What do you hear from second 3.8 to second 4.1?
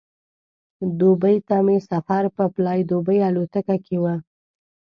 کې و.